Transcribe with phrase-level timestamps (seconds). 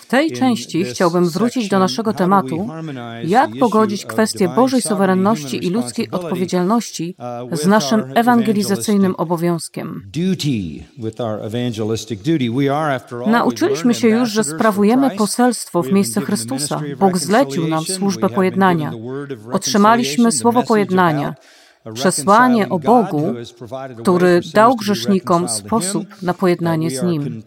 [0.00, 2.68] W tej części chciałbym wrócić do naszego tematu,
[3.24, 7.16] jak pogodzić kwestię Bożej suwerenności i ludzkiej odpowiedzialności
[7.52, 10.10] z naszym ewangelizacyjnym obowiązkiem.
[13.26, 16.80] Nauczyliśmy się już, że sprawujemy poselstwo w miejsce Chrystusa.
[16.98, 18.92] Bóg zlecił nam służbę pojednania.
[19.52, 21.34] Otrzymaliśmy słowo pojednania
[21.94, 23.34] przesłanie o Bogu,
[23.98, 27.42] który dał grzesznikom sposób na pojednanie z Nim.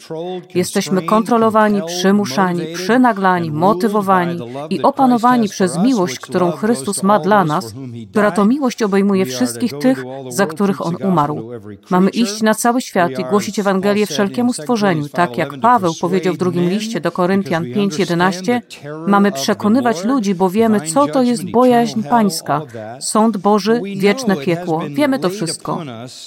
[0.56, 7.74] Jesteśmy kontrolowani, przymuszani, przynaglani, motywowani i opanowani przez miłość, którą Chrystus ma dla nas,
[8.12, 11.50] która to miłość obejmuje wszystkich tych, za których On umarł.
[11.90, 16.38] Mamy iść na cały świat i głosić Ewangelię wszelkiemu stworzeniu, tak jak Paweł powiedział w
[16.38, 18.62] drugim liście do Koryntian 5:11.
[19.08, 22.62] Mamy przekonywać ludzi, bo wiemy, co to jest bojaźń pańska,
[23.00, 24.84] sąd Boży, wieczny wieczne piekło.
[24.90, 25.82] Wiemy to wszystko.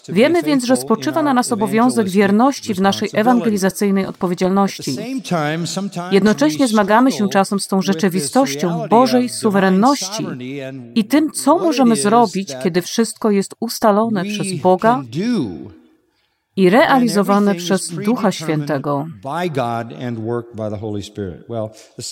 [0.08, 4.96] Wiemy więc, że spoczywa na nas obowiązek wierności w naszej ewangelizacyjnej odpowiedzialności.
[6.10, 10.26] Jednocześnie zmagamy się czasem z tą rzeczywistością Bożej suwerenności
[10.94, 15.02] i tym, co możemy zrobić, kiedy wszystko jest ustalone przez Boga
[16.56, 19.06] i realizowane przez Ducha Świętego?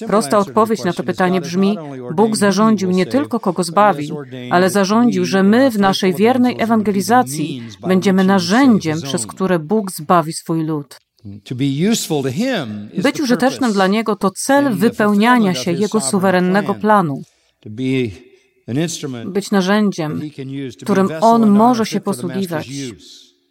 [0.06, 1.78] Prosta odpowiedź na to pytanie brzmi:
[2.14, 4.16] Bóg zarządził nie tylko kogo zbawił,
[4.50, 10.64] ale zarządził, że my w naszej wiernej ewangelizacji będziemy narzędziem, przez które Bóg zbawi swój
[10.64, 10.98] lud.
[13.02, 17.22] Być użytecznym dla Niego to cel wypełniania się Jego suwerennego planu.
[19.26, 20.20] Być narzędziem,
[20.82, 22.68] którym On może się posługiwać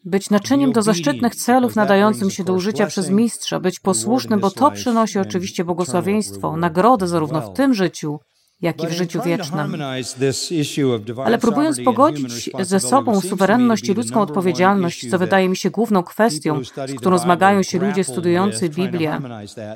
[0.06, 4.72] być naczyniem do zaszczytnych celów nadającym się do użycia przez mistrza, być posłusznym, bo to
[4.72, 8.20] przynosi oczywiście błogosławieństwo, nagrodę zarówno w tym życiu,
[8.64, 9.76] jak i w życiu wiecznym.
[11.26, 16.64] Ale próbując pogodzić ze sobą suwerenność i ludzką odpowiedzialność, co wydaje mi się główną kwestią,
[16.64, 19.20] z którą zmagają się ludzie studiujący Biblię,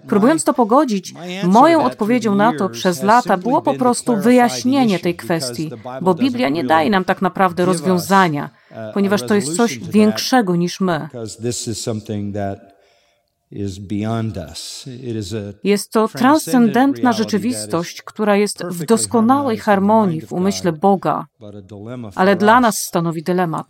[0.07, 1.13] próbując to pogodzić,
[1.43, 6.63] moją odpowiedzią na to przez lata było po prostu wyjaśnienie tej kwestii, bo Biblia nie
[6.63, 8.49] daje nam tak naprawdę rozwiązania,
[8.93, 11.09] ponieważ to jest coś większego niż my.
[15.63, 21.25] Jest to transcendentna rzeczywistość, która jest w doskonałej harmonii w umyśle Boga,
[22.15, 23.67] ale dla nas stanowi dylemat.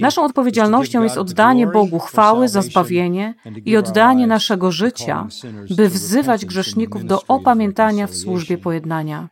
[0.00, 3.34] Naszą odpowiedzialnością jest oddanie Bogu chwały za zbawienie
[3.64, 5.26] i oddanie naszego życia,
[5.76, 9.28] by wzywać grzeszników do opamiętania w służbie pojednania.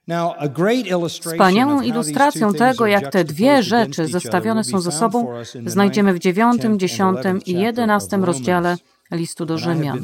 [1.09, 5.29] Wspaniałą ilustracją tego, jak te dwie rzeczy zestawione są ze sobą,
[5.67, 8.77] znajdziemy w dziewiątym, dziesiątym i jedenastym rozdziale
[9.11, 9.99] listu do Rzymian.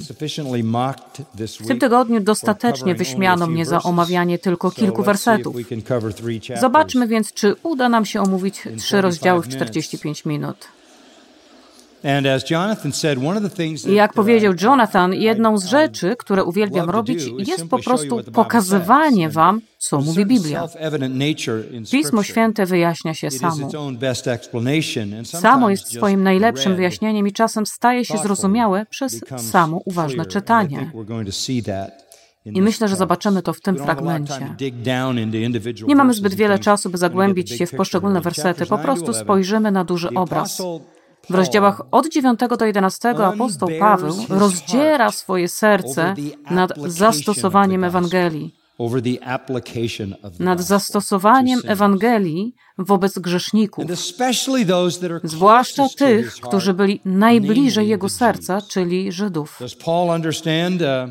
[1.60, 5.56] W tym tygodniu dostatecznie wyśmiano mnie za omawianie tylko kilku wersetów.
[6.60, 10.68] Zobaczmy więc, czy uda nam się omówić trzy rozdziały w 45 minut.
[13.88, 19.30] I jak powiedział uh, Jonathan, jedną z rzeczy, które uwielbiam robić, jest po prostu pokazywanie
[19.30, 20.68] Wam, co mówi Biblia.
[21.90, 23.70] Pismo Święte wyjaśnia się samo.
[25.24, 30.90] Samo jest swoim najlepszym wyjaśnieniem i czasem staje się zrozumiałe przez samo uważne czytanie.
[32.44, 34.56] I myślę, że zobaczymy to w tym fragmencie.
[35.86, 39.84] Nie mamy zbyt wiele czasu, by zagłębić się w poszczególne wersety, po prostu spojrzymy na
[39.84, 40.62] duży obraz.
[41.30, 46.14] W rozdziałach od 9 do 11 apostoł Paweł rozdziera swoje serce
[46.50, 48.54] nad zastosowaniem Ewangelii.
[50.38, 53.84] Nad zastosowaniem Ewangelii wobec grzeszników,
[55.22, 59.60] zwłaszcza tych, którzy byli najbliżej jego serca, czyli Żydów.
[59.60, 59.68] Uh,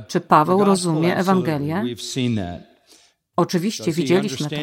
[0.07, 1.83] Czy Paweł rozumie Ewangelię?
[3.35, 4.55] Oczywiście widzieliśmy to.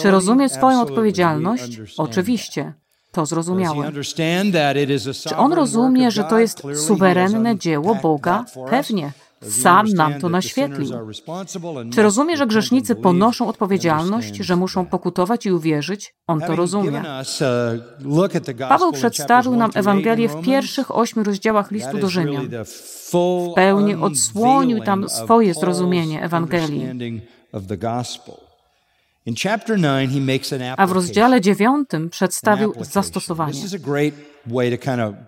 [0.00, 1.80] Czy rozumie swoją odpowiedzialność?
[1.96, 2.74] Oczywiście
[3.12, 3.92] to zrozumiałe.
[5.28, 8.44] Czy on rozumie, że to jest suwerenne dzieło Boga?
[8.70, 9.12] Pewnie.
[9.62, 10.90] Sam nam to naświetlił.
[11.92, 16.14] Czy rozumie, że grzesznicy ponoszą odpowiedzialność, że muszą pokutować i uwierzyć?
[16.26, 17.02] On to rozumie.
[18.68, 22.48] Paweł przedstawił nam Ewangelię w pierwszych ośmiu rozdziałach listu do Rzymian.
[22.64, 26.88] W pełni odsłonił tam swoje zrozumienie Ewangelii.
[30.76, 33.60] A w rozdziale dziewiątym przedstawił zastosowanie.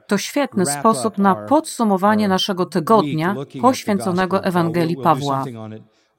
[0.06, 5.44] To świetny sposób na podsumowanie naszego tygodnia poświęconego Ewangelii Pawła.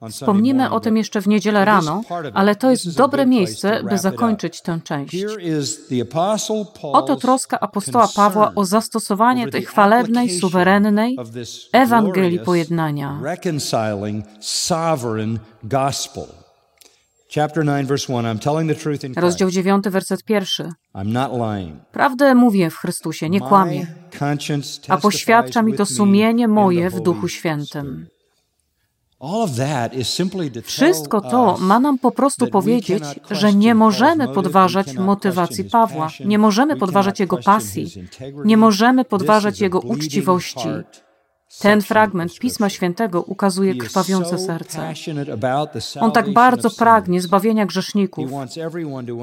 [0.09, 2.01] Wspomnimy o tym jeszcze w niedzielę rano,
[2.33, 5.15] ale to jest dobre miejsce, by zakończyć tę część.
[6.83, 11.17] Oto troska apostoła Pawła o zastosowanie tej chwalebnej, suwerennej
[11.73, 13.19] Ewangelii pojednania.
[19.15, 20.69] Rozdział 9, werset pierwszy.
[21.91, 23.87] Prawdę mówię w Chrystusie, nie kłamię,
[24.87, 28.07] a poświadcza mi to sumienie moje w Duchu Świętym.
[30.63, 36.75] Wszystko to ma nam po prostu powiedzieć, że nie możemy podważać motywacji Pawła, nie możemy
[36.75, 37.93] podważać jego pasji,
[38.45, 40.69] nie możemy podważać jego uczciwości.
[41.59, 44.93] Ten fragment Pisma Świętego ukazuje krwawiące serce.
[45.99, 48.31] On tak bardzo pragnie zbawienia grzeszników.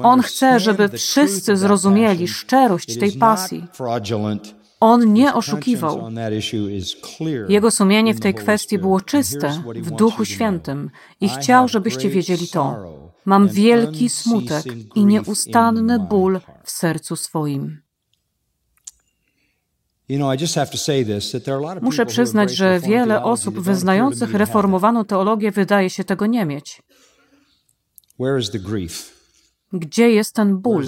[0.03, 3.63] On chce, żeby wszyscy zrozumieli szczerość tej pasji.
[4.79, 6.11] On nie oszukiwał.
[7.49, 10.89] Jego sumienie w tej kwestii było czyste w Duchu Świętym
[11.21, 12.75] i chciał, żebyście wiedzieli to.
[13.25, 14.65] Mam wielki smutek
[14.95, 17.81] i nieustanny ból w sercu swoim.
[21.81, 26.81] Muszę przyznać, że wiele osób wyznających reformowaną teologię wydaje się tego nie mieć.
[29.73, 30.81] Gdzie jest ten ból?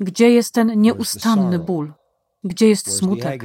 [0.00, 1.92] Gdzie jest ten nieustanny ból?
[2.44, 3.42] Gdzie jest smutek?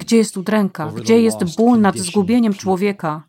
[0.00, 0.92] Gdzie jest udręka?
[0.96, 3.28] Gdzie jest ból nad zgubieniem człowieka?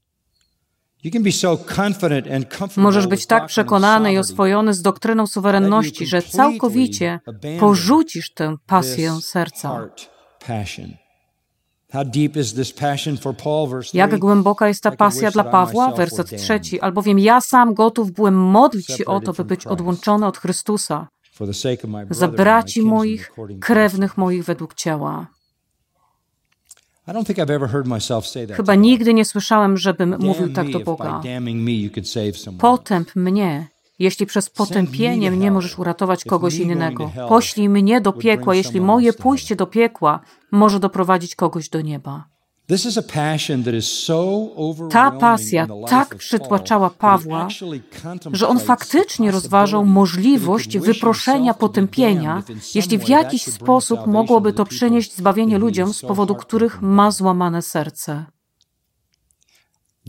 [2.78, 7.20] Możesz być tak przekonany i oswojony z doktryną suwerenności, że całkowicie
[7.60, 9.90] porzucisz tę pasję serca.
[13.94, 15.92] Jak głęboka jest ta pasja dla Pawła?
[15.92, 16.80] Werset trzeci.
[16.82, 21.08] Albowiem ja sam gotów byłem modlić się o to, by być odłączony od Chrystusa,
[22.10, 23.32] za braci moich,
[23.62, 25.28] krewnych moich według ciała.
[28.56, 31.22] Chyba nigdy nie słyszałem, żebym mówił tak do Boga.
[32.60, 33.68] Potęp mnie,
[34.00, 37.12] jeśli przez potępienie mnie możesz uratować kogoś innego.
[37.30, 40.20] Poślij mnie do piekła, jeśli moje pójście do piekła
[40.52, 42.26] może doprowadzić kogoś do nieba.
[44.92, 47.48] Ta pasja tak przytłaczała Pawła,
[48.32, 52.44] że on faktycznie rozważał możliwość wyproszenia potępienia,
[52.76, 58.26] jeśli w jakiś sposób mogłoby to przynieść zbawienie ludziom, z powodu których ma złamane serce.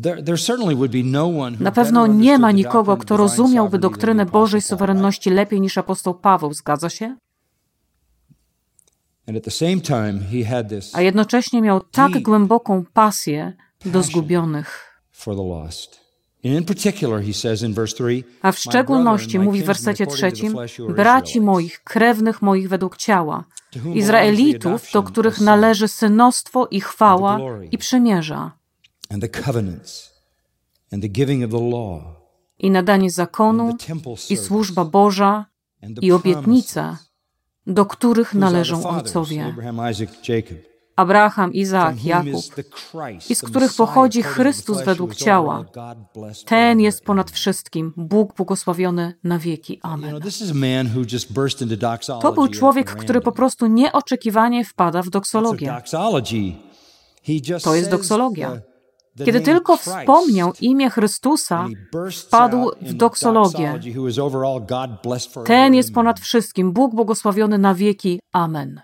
[0.05, 6.53] No Na pewno nie ma nikogo, kto rozumiałby doktrynę Bożej suwerenności lepiej niż apostoł Paweł,
[6.53, 7.17] zgadza się?
[10.93, 15.01] A jednocześnie miał tak głęboką pasję do zgubionych.
[18.43, 20.57] A w szczególności mówi w wersecie trzecim,
[20.89, 23.45] braci moich, krewnych moich według ciała,
[23.95, 27.39] Izraelitów, do których należy synostwo i chwała
[27.71, 28.53] i przymierza.
[32.59, 33.77] I nadanie zakonu,
[34.31, 35.47] i służba Boża,
[36.01, 36.99] i obietnica,
[37.71, 39.55] do których należą ojcowie.
[40.97, 42.45] Abraham, Izaak, Jakub,
[43.29, 45.65] i z których pochodzi Chrystus według ciała.
[46.47, 49.81] Ten jest ponad wszystkim, Bóg błogosławiony na wieki.
[49.83, 50.21] Amen.
[52.23, 55.75] To był człowiek, który po prostu nieoczekiwanie wpada w doksologię.
[57.63, 58.61] To jest doksologia.
[59.25, 61.69] Kiedy tylko wspomniał imię Chrystusa,
[62.27, 63.81] wpadł w doksologię.
[65.47, 68.21] Ten jest ponad wszystkim, Bóg błogosławiony na wieki.
[68.33, 68.81] Amen.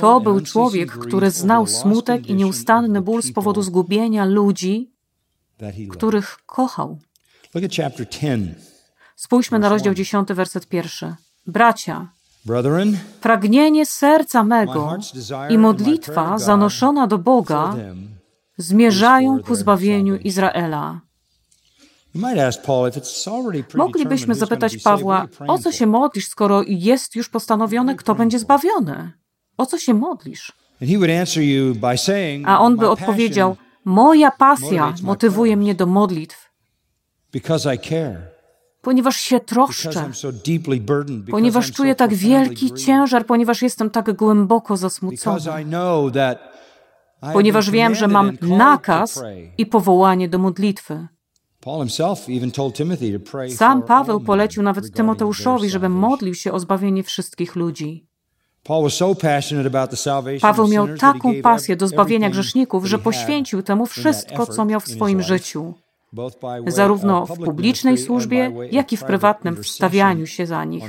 [0.00, 4.90] To był człowiek, który znał smutek i nieustanny ból z powodu zgubienia ludzi,
[5.90, 6.98] których kochał.
[9.16, 11.14] Spójrzmy na rozdział 10, werset pierwszy.
[11.46, 12.12] Bracia,
[13.20, 14.96] Pragnienie serca mego
[15.50, 17.74] i modlitwa zanoszona do Boga
[18.58, 21.00] zmierzają ku zbawieniu Izraela.
[23.74, 29.12] Moglibyśmy zapytać Pawła, o co się modlisz, skoro jest już postanowione, kto będzie zbawiony?
[29.56, 30.52] O co się modlisz?
[32.46, 36.50] A on by odpowiedział, moja pasja motywuje mnie do modlitw
[38.82, 40.10] ponieważ się troszczę,
[41.30, 45.40] ponieważ czuję tak wielki ciężar, ponieważ jestem tak głęboko zasmucony,
[47.32, 49.22] ponieważ wiem, że mam nakaz
[49.58, 51.08] i powołanie do modlitwy.
[53.56, 58.06] Sam Paweł polecił nawet Tymoteuszowi, żeby modlił się o zbawienie wszystkich ludzi.
[60.40, 65.22] Paweł miał taką pasję do zbawienia grzeszników, że poświęcił temu wszystko, co miał w swoim
[65.22, 65.74] życiu
[66.66, 70.84] zarówno w publicznej służbie, jak i w prywatnym wstawianiu się za nich.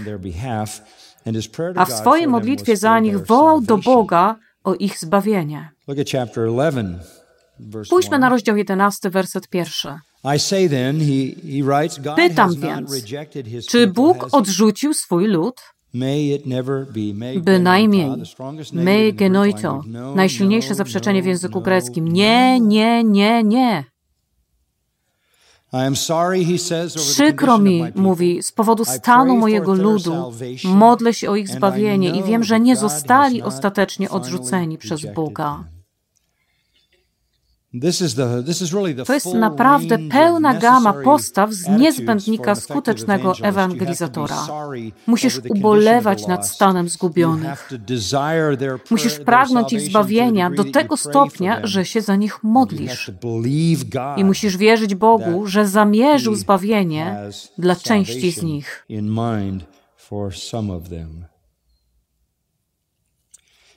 [1.75, 5.70] A w swojej modlitwie za nich wołał do Boga o ich zbawienie.
[7.84, 9.90] Spójrzmy na rozdział 11, werset pierwszy.
[12.16, 13.06] Pytam więc,
[13.68, 15.62] czy Bóg odrzucił swój lud?
[17.44, 18.10] Bynajmniej.
[18.74, 19.82] Me genoito.
[20.16, 22.08] Najsilniejsze zaprzeczenie w języku greckim.
[22.08, 23.84] Nie, nie, nie, nie.
[26.96, 30.34] Przykro mi, mówi, z powodu stanu mojego ludu.
[30.63, 35.63] Modlę się o ich zbawienie i wiem, że nie zostali ostatecznie odrzuceni przez Boga.
[39.06, 44.48] To jest naprawdę pełna gama postaw z niezbędnika skutecznego ewangelizatora.
[45.08, 47.70] Musisz ubolewać nad stanem zgubionych.
[48.90, 53.12] Musisz pragnąć ich zbawienia do tego stopnia, że się za nich modlisz.
[54.18, 57.16] I musisz wierzyć Bogu, że zamierzył zbawienie
[57.58, 58.86] dla części z nich.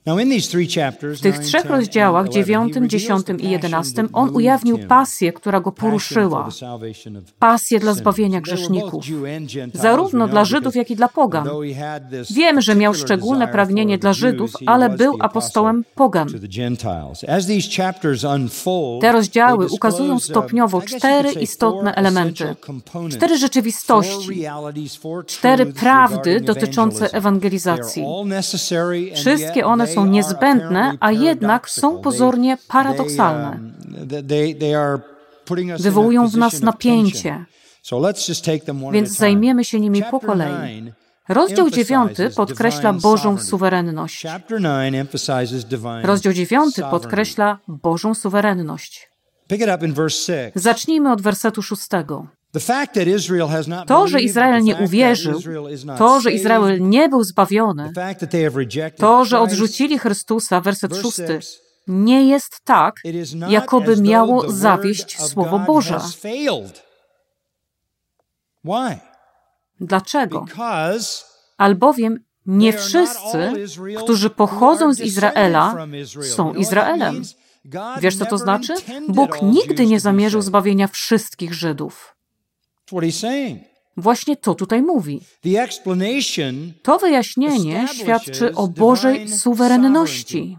[0.06, 6.48] W tych trzech rozdziałach, dziewiątym, dziesiątym i jedenastym, on ujawnił pasję, która go poruszyła.
[7.38, 9.04] Pasję dla zbawienia grzeszników,
[9.74, 11.48] zarówno dla Żydów, jak i dla pogan.
[12.30, 16.28] Wiemy, że miał szczególne pragnienie dla Żydów, ale był apostołem pogan.
[19.00, 22.54] Te rozdziały ukazują stopniowo cztery istotne elementy,
[23.10, 24.44] cztery rzeczywistości,
[25.26, 28.04] cztery prawdy dotyczące ewangelizacji.
[29.14, 33.58] Wszystkie one są niezbędne, a jednak są pozornie paradoksalne.
[35.78, 37.44] Wywołują w nas napięcie.
[38.92, 40.92] Więc zajmiemy się nimi po kolei.
[41.28, 44.26] Rozdział 9 podkreśla Bożą suwerenność.
[46.02, 49.10] Rozdział 9 podkreśla Bożą suwerenność.
[50.54, 51.88] Zacznijmy od wersetu 6.
[53.86, 55.40] To, że Izrael nie uwierzył,
[55.98, 57.92] to, że Izrael nie był zbawiony,
[58.96, 61.40] to, że odrzucili Chrystusa, werset szósty,
[61.88, 62.94] nie jest tak,
[63.48, 66.00] jakoby miało zawieść Słowo Boże.
[69.80, 70.44] Dlaczego?
[71.58, 73.52] Albowiem nie wszyscy,
[74.02, 75.86] którzy pochodzą z Izraela,
[76.22, 77.22] są Izraelem.
[78.00, 78.74] Wiesz, co to znaczy?
[79.08, 82.13] Bóg nigdy nie zamierzył zbawienia wszystkich Żydów.
[83.96, 85.20] Właśnie to tutaj mówi.
[86.82, 90.58] To wyjaśnienie świadczy o Bożej suwerenności.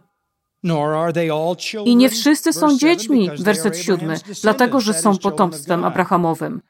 [1.85, 6.61] I nie wszyscy są dziećmi, werset siódmy, dlatego że są potomstwem Abrahamowym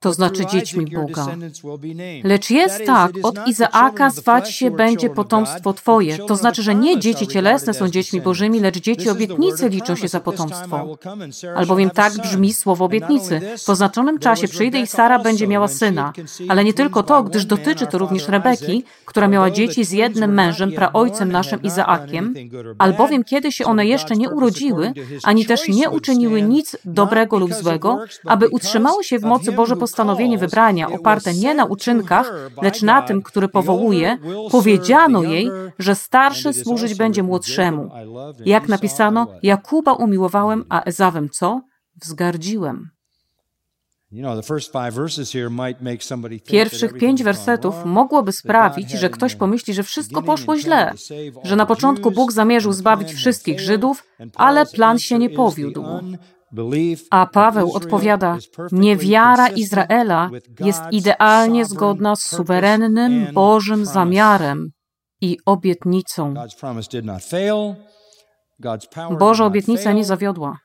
[0.00, 1.26] to znaczy dziećmi Boga.
[2.24, 6.18] Lecz jest tak, od Izaaka zwać się będzie potomstwo Twoje.
[6.18, 10.20] To znaczy, że nie dzieci cielesne są dziećmi Bożymi, lecz dzieci obietnicy liczą się za
[10.20, 10.98] potomstwo.
[11.56, 13.40] Albowiem tak brzmi słowo obietnicy.
[13.66, 16.12] W oznaczonym czasie przyjdę i Sara będzie miała syna.
[16.48, 20.72] Ale nie tylko to, gdyż dotyczy to również Rebeki, która miała dzieci z jednym mężem,
[20.72, 22.34] praojcem naszym Izaakiem,
[22.78, 24.92] albowiem kiedy się one jeszcze nie urodziły,
[25.22, 30.38] ani też nie uczyniły nic dobrego lub złego, aby utrzymały się w mocy Boże postanowienie
[30.38, 32.32] wybrania oparte nie na uczynkach,
[32.62, 34.18] lecz na tym, który powołuje,
[34.50, 37.90] powiedziano jej, że starszy służyć będzie młodszemu.
[38.44, 41.60] Jak napisano, Jakuba umiłowałem, a Ezawem co?
[42.02, 42.90] Wzgardziłem.
[46.46, 50.92] Pierwszych pięć wersetów mogłoby sprawić, że ktoś pomyśli, że wszystko poszło źle,
[51.44, 54.04] że na początku Bóg zamierzył zbawić wszystkich Żydów,
[54.34, 55.84] ale plan się nie powiódł.
[57.10, 58.38] A Paweł odpowiada:
[58.72, 60.30] Niewiara Izraela
[60.60, 64.70] jest idealnie zgodna z suwerennym Bożym zamiarem
[65.20, 66.34] i obietnicą.
[69.18, 70.58] Boża obietnica nie zawiodła.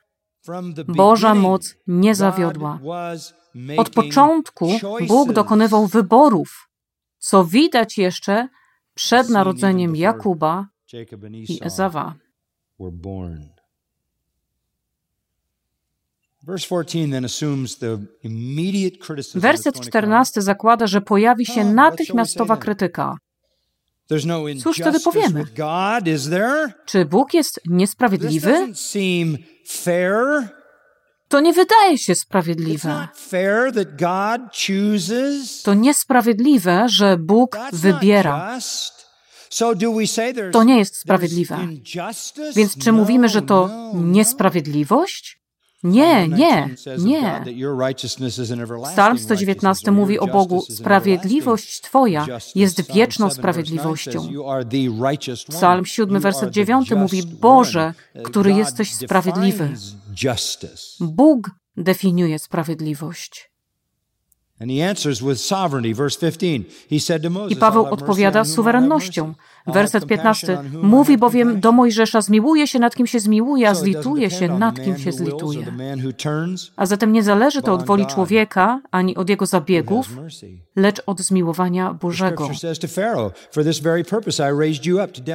[0.88, 2.78] Boża moc nie zawiodła.
[3.76, 4.68] Od początku
[5.08, 6.68] Bóg dokonywał wyborów,
[7.18, 8.48] co widać jeszcze
[8.94, 10.66] przed narodzeniem Jakuba
[11.48, 12.14] i Ezawa.
[19.34, 23.16] Werset 14 zakłada, że pojawi się natychmiastowa krytyka.
[24.10, 25.44] No Cóż wtedy powiemy?
[26.86, 28.72] Czy Bóg jest niesprawiedliwy?
[31.28, 33.08] To nie wydaje się sprawiedliwe.
[35.64, 38.58] To niesprawiedliwe, że Bóg wybiera.
[40.52, 41.58] To nie jest sprawiedliwe.
[42.56, 44.00] Więc czy mówimy, że to no, no.
[44.02, 45.45] niesprawiedliwość?
[45.82, 46.68] Nie, nie,
[46.98, 47.44] nie.
[48.92, 54.28] Psalm 119 mówi o Bogu: Sprawiedliwość Twoja jest wieczną sprawiedliwością.
[55.48, 59.74] Psalm 7, werset 9 mówi: Boże, który jesteś sprawiedliwy.
[61.00, 63.55] Bóg definiuje sprawiedliwość.
[67.48, 69.34] I Paweł odpowiada suwerennością.
[69.66, 70.58] Werset 15.
[70.82, 74.98] Mówi bowiem do Mojżesza, zmiłuje się nad kim się zmiłuje, a zlituje się nad kim
[74.98, 75.66] się zlituje.
[76.76, 80.08] A zatem nie zależy to od woli człowieka, ani od jego zabiegów,
[80.76, 82.48] lecz od zmiłowania Bożego.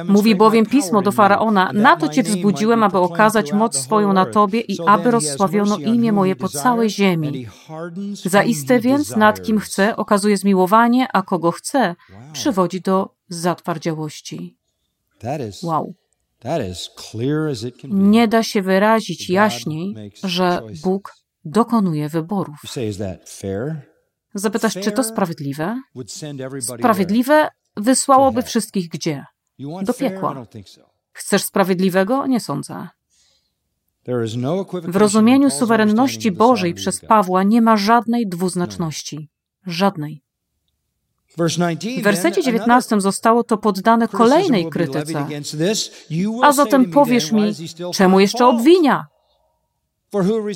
[0.08, 4.60] Mówi bowiem pismo do Faraona, na to cię wzbudziłem, aby okazać moc swoją na tobie
[4.60, 7.46] i aby rozsławiono imię moje po całej ziemi.
[8.24, 11.94] Zaiste więc nad kim chce okazuje zmiłowanie, a kogo chce
[12.32, 14.56] przywodzi do zatwardziałości.
[15.62, 15.94] Wow.
[17.84, 21.12] Nie da się wyrazić jaśniej, że Bóg
[21.44, 22.56] dokonuje wyborów.
[24.34, 25.82] Zapytasz, czy to sprawiedliwe?
[26.60, 29.24] Sprawiedliwe wysłałoby wszystkich gdzie?
[29.82, 30.46] Do piekła.
[31.12, 32.26] Chcesz sprawiedliwego?
[32.26, 32.88] Nie sądzę.
[34.36, 39.28] No w rozumieniu suwerenności Bożej przez Pawła nie ma żadnej dwuznaczności.
[39.66, 40.22] Żadnej.
[41.98, 45.26] W wersecie 19 zostało to poddane kolejnej krytyce.
[46.42, 47.52] A zatem powiesz mi,
[47.94, 49.06] czemu jeszcze obwinia?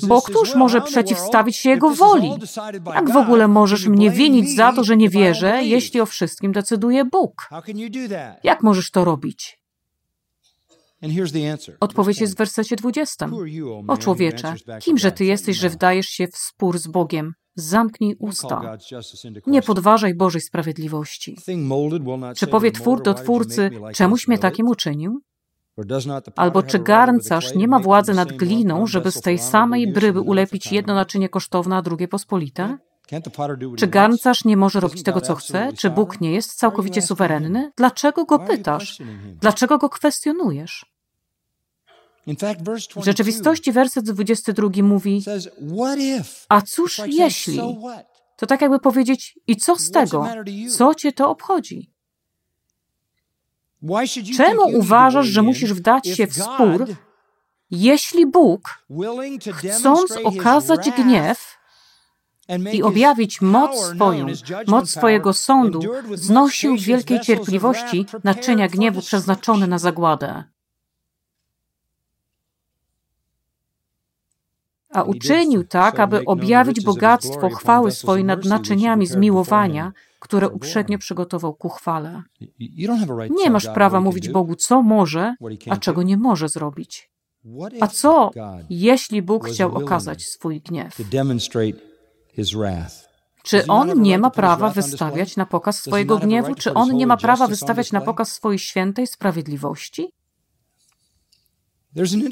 [0.07, 2.31] Bo któż może przeciwstawić się Jego woli?
[2.95, 7.05] Jak w ogóle możesz mnie winić za to, że nie wierzę, jeśli o wszystkim decyduje
[7.05, 7.49] Bóg?
[8.43, 9.56] Jak możesz to robić?
[11.79, 13.29] Odpowiedź jest w wersecie 20.
[13.87, 17.33] O człowiecze, kimże ty jesteś, że wdajesz się w spór z Bogiem?
[17.55, 18.77] Zamknij usta.
[19.47, 21.37] Nie podważaj Bożej sprawiedliwości.
[22.35, 25.21] Czy powie twór do twórcy, czemuś mnie takim uczynił?
[26.35, 30.93] Albo czy garncarz nie ma władzy nad gliną, żeby z tej samej bryły ulepić jedno
[30.95, 32.77] naczynie kosztowne, a drugie pospolite?
[33.77, 35.73] Czy garncarz nie może robić tego, co chce?
[35.77, 37.71] Czy Bóg nie jest całkowicie suwerenny?
[37.77, 38.99] Dlaczego go pytasz?
[39.41, 40.85] Dlaczego go kwestionujesz?
[42.95, 45.23] W rzeczywistości werset 22 mówi:
[46.49, 47.59] A cóż jeśli?
[48.37, 50.27] To tak jakby powiedzieć: I co z tego?
[50.69, 51.91] Co cię to obchodzi?
[54.37, 56.87] Czemu uważasz, że musisz wdać się w spór,
[57.71, 58.83] jeśli Bóg,
[59.53, 61.56] chcąc okazać gniew
[62.71, 64.25] i objawić moc swoją,
[64.67, 65.79] moc swojego sądu,
[66.13, 70.43] znosił w wielkiej cierpliwości naczynia gniewu przeznaczone na zagładę?
[74.97, 81.69] a uczynił tak, aby objawić bogactwo chwały swojej nad naczyniami zmiłowania, które uprzednio przygotował ku
[81.69, 82.23] chwale.
[83.29, 85.35] Nie masz prawa mówić Bogu, co może,
[85.69, 87.09] a czego nie może zrobić.
[87.79, 88.31] A co,
[88.69, 90.97] jeśli Bóg chciał okazać swój gniew?
[93.43, 96.55] Czy on nie ma prawa wystawiać na pokaz swojego gniewu?
[96.55, 100.13] Czy on nie ma prawa wystawiać na pokaz swojej świętej sprawiedliwości?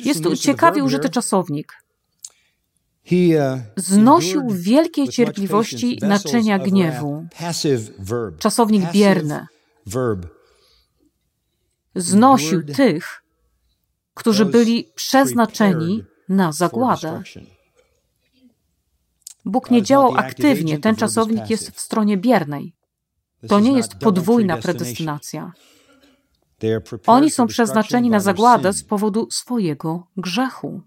[0.04, 1.74] Jest tu ciekawie użyty czasownik.
[3.12, 7.28] Uh, znosił w wielkiej cierpliwości naczynia gniewu.
[8.40, 9.48] Czasownik bierny.
[11.96, 13.24] Znosił tych,
[14.14, 17.24] którzy byli przeznaczeni na zagładę.
[19.46, 22.76] Bóg nie działał aktywnie, ten czasownik jest w stronie biernej.
[23.48, 25.52] To nie jest podwójna predestynacja.
[27.08, 30.82] Oni są przeznaczeni na zagładę z powodu swojego grzechu.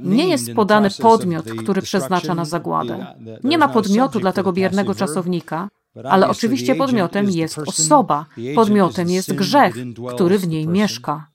[0.00, 3.06] Nie jest podany podmiot, który przeznacza na zagładę.
[3.44, 5.68] Nie ma podmiotu dla tego biernego czasownika,
[6.04, 9.74] ale oczywiście podmiotem jest osoba, podmiotem jest grzech,
[10.14, 11.26] który w niej mieszka.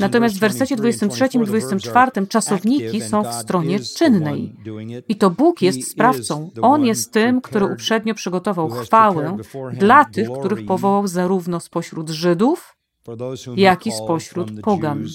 [0.00, 4.54] Natomiast w wersecie 23 i 24 czasowniki są w stronie czynnej.
[5.08, 6.50] I to Bóg jest sprawcą.
[6.62, 9.36] On jest tym, który uprzednio przygotował chwałę
[9.72, 12.76] dla tych, których powołał zarówno spośród Żydów,
[13.56, 15.06] jak i spośród pogan.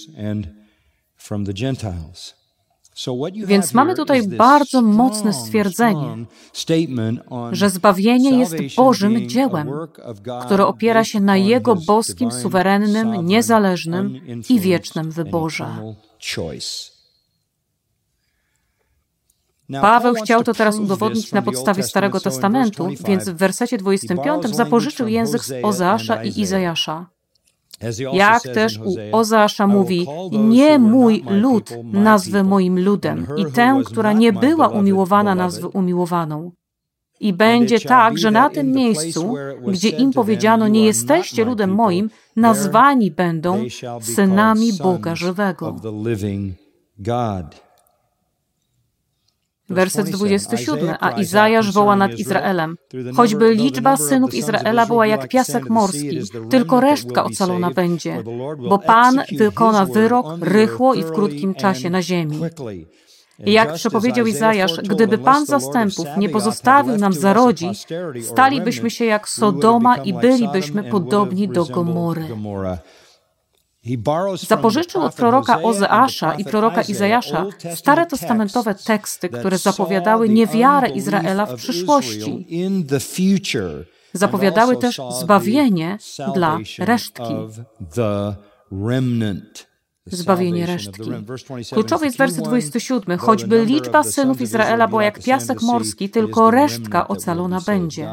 [3.34, 6.26] Więc mamy tutaj bardzo mocne stwierdzenie,
[7.52, 9.70] że zbawienie jest Bożym dziełem,
[10.46, 15.68] które opiera się na Jego boskim, suwerennym, niezależnym i wiecznym wyborze.
[19.82, 25.44] Paweł chciał to teraz udowodnić na podstawie Starego Testamentu, więc w wersecie 25 zapożyczył język
[25.44, 27.19] z Ozeasza i Izajasza.
[28.14, 33.28] Jak też u Ozeasza mówi, nie mój lud nazwę moim ludem.
[33.38, 36.52] I tę, która nie była umiłowana nazwę umiłowaną.
[37.20, 39.36] I będzie tak, że na tym miejscu,
[39.68, 43.66] gdzie im powiedziano, nie jesteście ludem moim, nazwani będą
[44.02, 45.76] synami Boga żywego.
[49.70, 50.96] Werset 27.
[51.00, 52.76] A Izajasz woła nad Izraelem.
[53.16, 58.24] Choćby liczba synów Izraela była jak piasek morski, tylko resztka ocalona będzie,
[58.70, 62.40] bo Pan wykona wyrok rychło i w krótkim czasie na ziemi.
[63.40, 67.70] Jak przepowiedział Izajasz, gdyby Pan zastępów nie pozostawił nam zarodzi,
[68.22, 72.26] stalibyśmy się jak Sodoma i bylibyśmy podobni do Gomory.
[74.48, 81.56] Zapożyczył od proroka Ozeasza i proroka Izajasza stare testamentowe teksty, które zapowiadały niewiarę Izraela w
[81.56, 82.48] przyszłości.
[84.14, 85.98] Zapowiadały też zbawienie
[86.34, 87.34] dla resztki
[90.12, 91.12] zbawienie resztki.
[91.74, 93.18] Kluczowy jest werset 27.
[93.18, 98.10] Choćby liczba synów Izraela była jak piasek morski, tylko resztka ocalona będzie.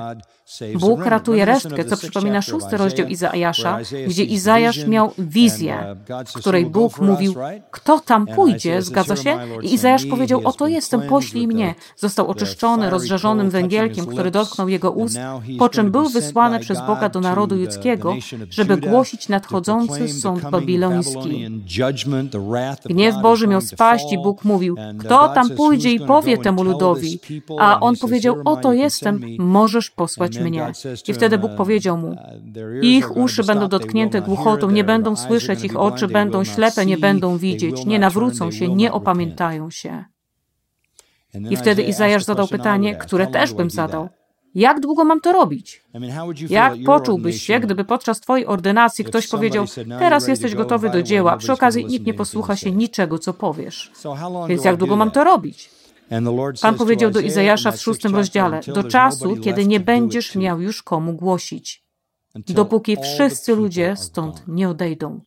[0.81, 3.79] Bóg ratuje resztkę, co przypomina szósty rozdział Izajasza,
[4.09, 7.35] gdzie Izajasz miał wizję, w której Bóg mówił,
[7.71, 9.39] kto tam pójdzie, zgadza się?
[9.63, 11.75] I Izajasz powiedział, oto jestem, poślij mnie.
[11.97, 15.19] Został oczyszczony rozżarzonym węgielkiem, który dotknął jego ust,
[15.59, 18.15] po czym był wysłany przez Boga do narodu judzkiego,
[18.51, 21.49] żeby głosić nadchodzący sąd babiloński.
[22.85, 27.21] Gniew Boży miał spaść i Bóg mówił, kto tam pójdzie i powie temu ludowi?
[27.59, 30.73] A on powiedział, oto jestem, możesz posłać mnie.
[31.09, 32.17] I wtedy Bóg powiedział mu,
[32.83, 37.87] ich uszy będą dotknięte głuchotą, nie będą słyszeć, ich oczy będą ślepe, nie będą widzieć,
[37.87, 40.05] nie nawrócą się, nie opamiętają się.
[41.51, 44.09] I wtedy Izajasz zadał pytanie, które też bym zadał.
[44.57, 45.83] Jak długo mam to robić?
[46.49, 49.65] Jak poczułbyś się, gdyby podczas Twojej ordynacji ktoś powiedział,
[49.99, 53.93] teraz jesteś gotowy do dzieła, przy okazji nikt nie posłucha się niczego, co powiesz.
[54.49, 55.71] Więc jak długo mam to robić?
[56.63, 61.13] Pan powiedział do Izajasza w szóstym rozdziale, do czasu, kiedy nie będziesz miał już komu
[61.13, 61.85] głosić,
[62.35, 65.21] dopóki wszyscy ludzie stąd nie odejdą.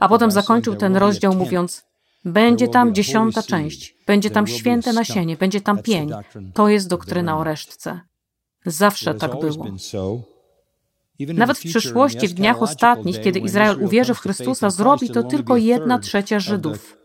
[0.00, 1.89] A potem zakończył ten rozdział mówiąc,
[2.24, 6.10] będzie tam dziesiąta część, będzie tam święte nasienie, będzie tam pień.
[6.54, 8.00] To jest doktryna o resztce.
[8.66, 9.66] Zawsze tak było.
[11.26, 15.98] Nawet w przyszłości, w dniach ostatnich, kiedy Izrael uwierzy w Chrystusa, zrobi to tylko jedna
[15.98, 16.96] trzecia Żydów.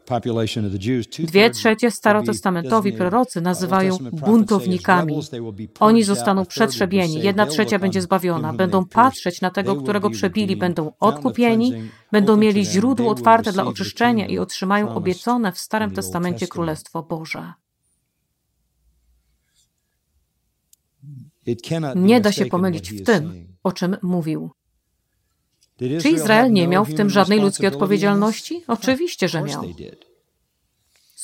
[1.20, 5.20] Dwie trzecie starotestamentowi prorocy nazywają buntownikami.
[5.80, 11.74] Oni zostaną przetrzebieni, jedna trzecia będzie zbawiona, będą patrzeć na tego, którego przebili, będą odkupieni,
[12.12, 17.54] będą mieli źródło otwarte dla oczyszczenia i otrzymają obiecone w Starym Testamencie Królestwo Boże.
[21.96, 24.52] Nie da się pomylić w tym, o czym mówił.
[26.02, 28.64] Czy Izrael nie miał w tym żadnej ludzkiej odpowiedzialności?
[28.68, 29.64] Oczywiście, że miał.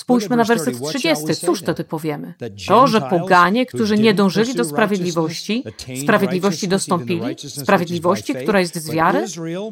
[0.01, 1.25] Spójrzmy na werset 30.
[1.45, 2.33] Cóż wtedy powiemy?
[2.67, 5.63] To, że poganie, którzy nie dążyli do sprawiedliwości,
[6.03, 9.25] sprawiedliwości dostąpili, sprawiedliwości, która jest z wiary,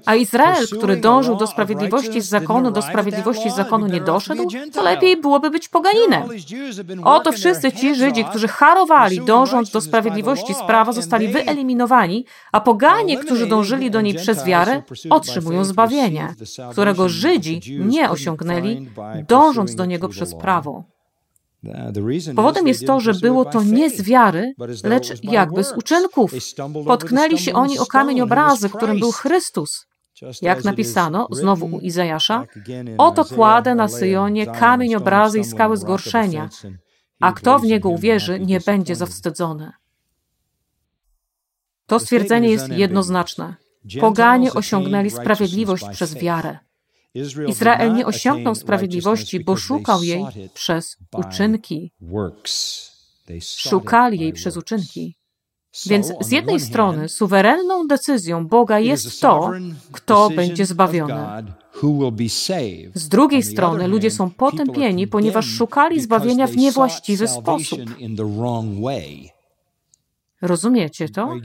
[0.06, 4.84] a Izrael, który dążył do sprawiedliwości z zakonu, do sprawiedliwości z zakonu nie doszedł, to
[4.84, 6.24] lepiej byłoby być poganinem.
[7.04, 13.18] Oto wszyscy ci Żydzi, którzy harowali, dążąc do sprawiedliwości z prawa, zostali wyeliminowani, a poganie,
[13.18, 16.34] którzy dążyli do niej przez wiarę, otrzymują zbawienie,
[16.72, 18.90] którego Żydzi nie osiągnęli,
[19.28, 20.84] dążąc do niego przez prawo.
[22.36, 24.54] Powodem jest to, że było to nie z wiary,
[24.84, 26.32] lecz jakby z uczynków.
[26.86, 29.86] Potknęli się oni o kamień obrazy, którym był Chrystus.
[30.42, 32.46] Jak napisano, znowu u Izajasza,
[32.98, 36.50] oto kładę na Syjonie kamień obrazy i skały zgorszenia,
[37.20, 39.72] a kto w niego uwierzy, nie będzie zawstydzony.
[41.86, 43.56] To stwierdzenie jest jednoznaczne.
[44.00, 46.60] Poganie osiągnęli sprawiedliwość przez wiarę.
[47.48, 51.92] Izrael nie osiągnął sprawiedliwości, bo szukał jej przez uczynki.
[53.70, 55.16] Szukali jej przez uczynki.
[55.86, 59.52] Więc z jednej strony suwerenną decyzją Boga jest to,
[59.92, 61.14] kto będzie zbawiony.
[62.94, 67.80] Z drugiej strony ludzie są potępieni, ponieważ szukali zbawienia w niewłaściwy sposób.
[70.42, 71.36] Rozumiecie to?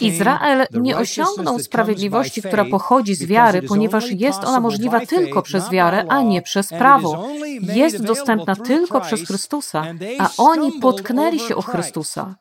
[0.00, 6.04] Izrael nie osiągnął sprawiedliwości, która pochodzi z wiary, ponieważ jest ona możliwa tylko przez wiarę,
[6.08, 7.28] a nie przez prawo.
[7.62, 9.84] Jest dostępna tylko przez Chrystusa,
[10.18, 12.34] a oni potknęli się o Chrystusa.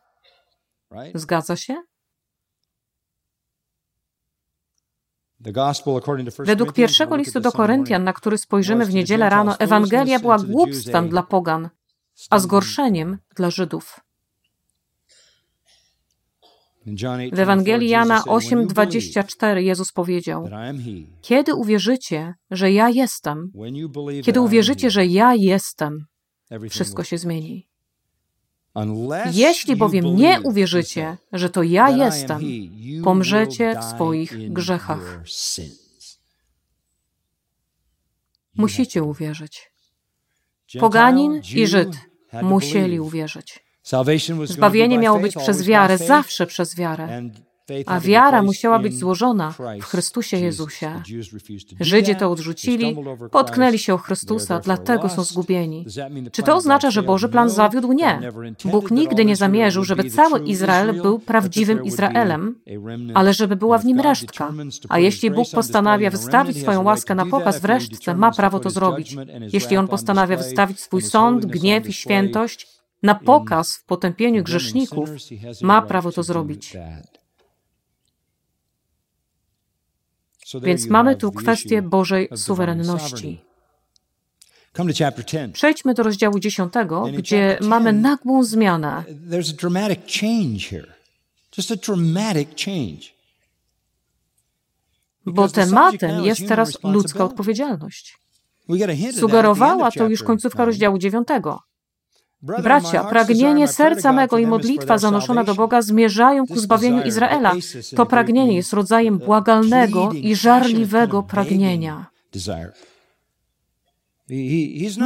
[1.14, 1.76] Zgadza się?
[6.40, 11.24] Według pierwszego listu do Koryntian, na który spojrzymy w niedzielę rano, Ewangelia była głupstwem dla
[11.24, 11.70] pogan,
[12.30, 14.00] a zgorszeniem dla Żydów.
[17.32, 20.50] W Ewangelii Jana 8:24 Jezus powiedział:
[21.22, 23.52] Kiedy uwierzycie, że ja jestem,
[24.24, 26.06] kiedy uwierzycie, że ja jestem,
[26.70, 27.68] wszystko się zmieni.
[29.32, 32.42] Jeśli bowiem nie uwierzycie, że to ja jestem,
[33.04, 35.24] pomrzecie w swoich grzechach.
[38.56, 39.72] Musicie uwierzyć.
[40.80, 41.90] Poganin i Żyd
[42.42, 43.69] musieli uwierzyć.
[44.44, 47.22] Zbawienie miało być przez wiarę, zawsze przez wiarę.
[47.86, 51.02] a wiara musiała być złożona w Chrystusie Jezusie.
[51.80, 52.96] Żydzi to odrzucili,
[53.32, 55.86] potknęli się o Chrystusa, dlatego są zgubieni.
[56.32, 57.94] Czy to oznacza, że Boży plan zawiódł?
[57.94, 58.20] Nie.
[58.66, 62.56] Bóg nigdy nie zamierzył, żeby cały Izrael był prawdziwym Izraelem,
[63.14, 64.54] ale żeby była w nim resztka.
[64.90, 69.16] A jeśli Bóg postanawia wystawić swoją łaskę na pokaz w resztce, ma prawo to zrobić.
[69.54, 75.10] Jeśli On postanawia wystawić swój sąd, gniew i świętość na pokaz w potępieniu grzeszników,
[75.62, 76.78] ma prawo to zrobić.
[80.62, 83.42] Więc mamy tu kwestię Bożej suwerenności.
[85.54, 86.74] Przejdźmy do rozdziału 10,
[87.18, 89.04] gdzie mamy nagłą zmianę.
[95.26, 98.18] Bo tematem jest teraz ludzka odpowiedzialność.
[99.14, 101.28] Sugerowała to już końcówka rozdziału 9.
[102.42, 107.54] Bracia, pragnienie serca mego i modlitwa zanoszona do Boga zmierzają ku zbawieniu Izraela.
[107.96, 112.06] To pragnienie jest rodzajem błagalnego i żarliwego pragnienia.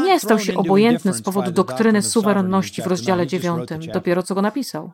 [0.03, 4.91] Nie stał się obojętny z powodu doktryny suwerenności w rozdziale 9, dopiero co go napisał.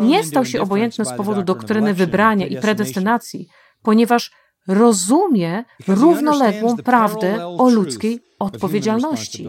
[0.00, 3.48] Nie stał się obojętny z powodu doktryny wybrania i predestynacji,
[3.82, 4.30] ponieważ
[4.68, 9.48] rozumie równoległą prawdę o ludzkiej odpowiedzialności.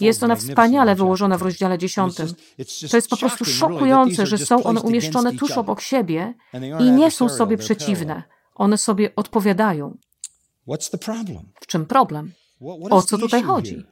[0.00, 2.16] Jest ona wspaniale wyłożona w rozdziale 10.
[2.90, 6.34] To jest po prostu szokujące, że są one umieszczone tuż obok siebie
[6.80, 8.22] i nie są sobie przeciwne.
[8.54, 9.96] One sobie odpowiadają.
[11.60, 12.32] W czym problem?
[12.90, 13.84] O co tutaj chodzi?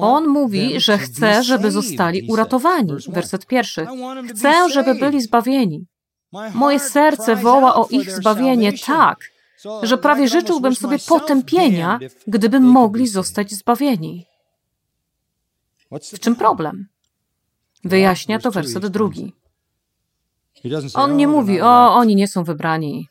[0.00, 2.92] On mówi, że chce, żeby zostali uratowani.
[3.08, 3.86] Werset pierwszy.
[4.28, 5.86] Chcę, żeby byli zbawieni.
[6.54, 9.18] Moje serce woła o ich zbawienie tak,
[9.82, 14.26] że prawie życzyłbym sobie potępienia, gdybym mogli zostać zbawieni.
[15.90, 16.86] W czym problem?
[17.84, 19.34] Wyjaśnia to werset drugi.
[20.94, 23.08] On nie mówi, o, oni nie są wybrani.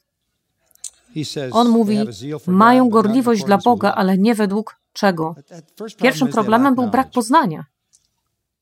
[1.52, 1.98] On mówi,
[2.48, 5.36] mają gorliwość dla Boga, ale nie według czego.
[5.98, 7.66] Pierwszym problemem był brak poznania.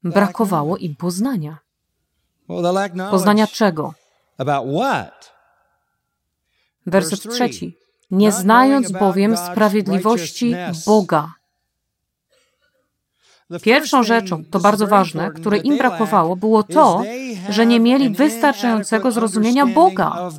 [0.03, 1.57] Brakowało im poznania.
[3.11, 3.93] Poznania czego?
[6.85, 7.78] Werset trzeci.
[8.11, 11.33] Nie znając bowiem sprawiedliwości Boga.
[13.61, 17.03] Pierwszą rzeczą, to bardzo ważne, której im brakowało, było to,
[17.49, 20.29] że nie mieli wystarczającego zrozumienia Boga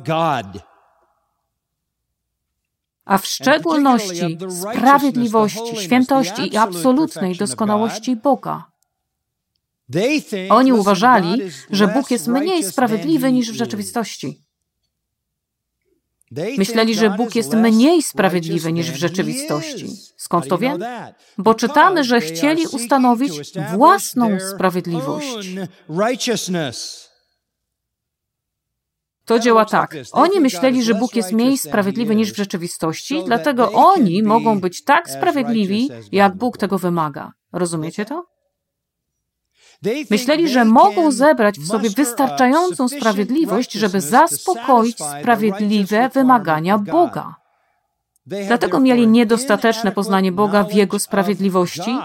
[3.05, 8.71] a w szczególności sprawiedliwości, świętości i absolutnej doskonałości Boga.
[10.49, 14.41] Oni uważali, że Bóg jest mniej sprawiedliwy niż w rzeczywistości.
[16.57, 19.87] Myśleli, że Bóg jest mniej sprawiedliwy niż w rzeczywistości.
[20.17, 20.83] Skąd to wiem?
[21.37, 25.49] Bo czytamy, że chcieli ustanowić własną sprawiedliwość.
[29.25, 29.95] To działa tak.
[30.11, 35.09] Oni myśleli, że Bóg jest mniej sprawiedliwy niż w rzeczywistości, dlatego oni mogą być tak
[35.09, 37.31] sprawiedliwi, jak Bóg tego wymaga.
[37.53, 38.30] Rozumiecie to?
[40.09, 47.35] Myśleli, że mogą zebrać w sobie wystarczającą sprawiedliwość, żeby zaspokoić sprawiedliwe wymagania Boga.
[48.25, 51.97] Dlatego mieli niedostateczne poznanie Boga w Jego sprawiedliwości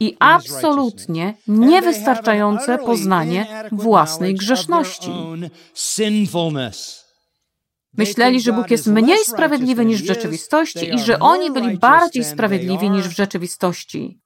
[0.00, 5.12] i absolutnie niewystarczające poznanie własnej grzeszności.
[7.96, 12.90] Myśleli, że Bóg jest mniej sprawiedliwy niż w rzeczywistości i że oni byli bardziej sprawiedliwi
[12.90, 14.20] niż w rzeczywistości.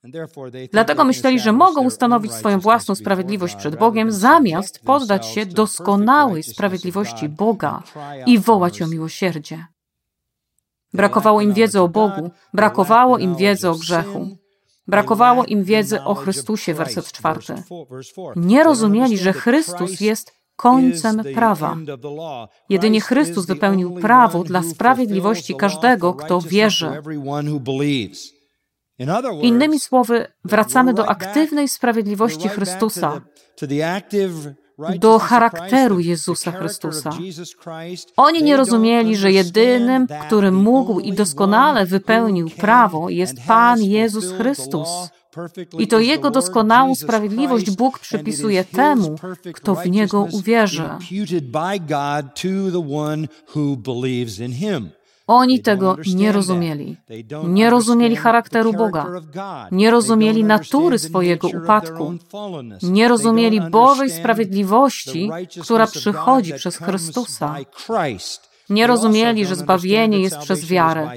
[0.73, 7.29] Dlatego myśleli, że mogą ustanowić swoją własną sprawiedliwość przed Bogiem, zamiast poddać się doskonałej sprawiedliwości
[7.29, 7.83] Boga
[8.27, 9.67] i wołać o miłosierdzie.
[10.93, 14.37] Brakowało im wiedzy o Bogu, brakowało im wiedzy o grzechu.
[14.87, 17.55] Brakowało im wiedzy o Chrystusie, werset czwarty.
[18.37, 21.77] Nie rozumieli, że Chrystus jest końcem prawa.
[22.69, 27.03] Jedynie Chrystus wypełnił prawo dla sprawiedliwości każdego, kto wierzy.
[29.43, 33.21] Innymi słowy, wracamy do aktywnej sprawiedliwości Chrystusa,
[34.99, 37.11] do charakteru Jezusa Chrystusa.
[38.17, 44.89] Oni nie rozumieli, że jedynym, który mógł i doskonale wypełnił prawo, jest Pan Jezus Chrystus.
[45.79, 49.17] I to Jego doskonałą sprawiedliwość Bóg przypisuje temu,
[49.53, 50.83] kto w Niego uwierzy.
[55.27, 56.97] Oni tego nie rozumieli.
[57.45, 59.07] Nie rozumieli charakteru Boga.
[59.73, 62.15] Nie rozumieli natury swojego upadku.
[62.83, 65.31] Nie rozumieli Bożej sprawiedliwości,
[65.63, 67.57] która przychodzi przez Chrystusa.
[68.71, 71.11] Nie rozumieli, że zbawienie jest przez wiarę.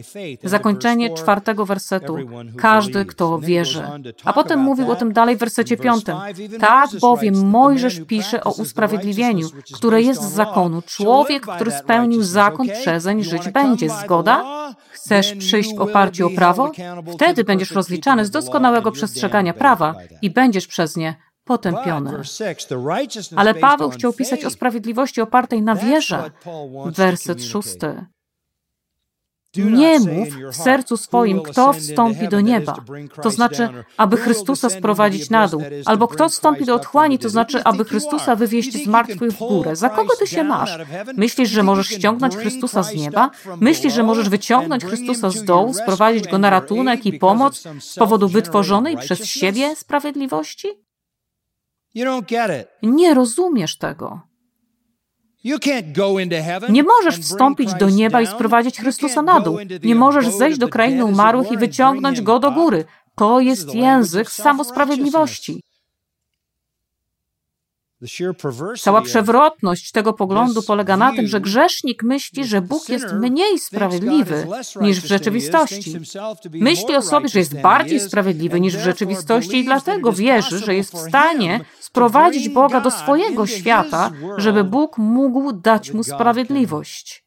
[0.43, 2.17] Zakończenie czwartego wersetu.
[2.57, 3.83] Każdy, kto wierzy.
[4.23, 6.17] A potem mówił o tym dalej w wersecie piątym.
[6.60, 10.81] Tak bowiem Mojżesz pisze o usprawiedliwieniu, które jest z zakonu.
[10.81, 13.89] Człowiek, który spełnił zakon przezeń, żyć będzie.
[13.89, 14.43] Zgoda?
[14.91, 16.71] Chcesz przyjść w oparciu o prawo?
[17.13, 21.15] Wtedy będziesz rozliczany z doskonałego przestrzegania prawa i będziesz przez nie
[21.47, 22.21] potępiony.
[23.36, 26.31] Ale Paweł chciał pisać o sprawiedliwości opartej na wierze.
[26.86, 28.05] Werset szósty.
[29.55, 32.75] Nie mów w sercu swoim, kto wstąpi do nieba,
[33.21, 37.86] to znaczy, aby Chrystusa sprowadzić na dół, albo kto wstąpi do otchłani, to znaczy, aby
[37.86, 39.75] Chrystusa wywieźć z martwych w górę.
[39.75, 40.77] Za kogo ty się masz?
[41.17, 43.29] Myślisz, że możesz ściągnąć Chrystusa z nieba?
[43.60, 48.27] Myślisz, że możesz wyciągnąć Chrystusa z dołu, sprowadzić go na ratunek i pomoc z powodu
[48.27, 50.87] wytworzonej przez siebie sprawiedliwości?
[52.84, 54.21] Nie rozumiesz tego.
[56.69, 59.58] Nie możesz wstąpić do nieba i sprowadzić Chrystusa na dół.
[59.84, 62.86] Nie możesz zejść do krainy umarłych i wyciągnąć go do góry.
[63.15, 65.62] To jest język samosprawiedliwości.
[68.79, 74.47] Cała przewrotność tego poglądu polega na tym, że grzesznik myśli, że Bóg jest mniej sprawiedliwy
[74.81, 75.97] niż w rzeczywistości.
[76.51, 80.93] Myśli o sobie, że jest bardziej sprawiedliwy niż w rzeczywistości i dlatego wierzy, że jest
[80.93, 87.25] w stanie sprowadzić Boga do swojego świata, żeby Bóg mógł dać mu sprawiedliwość.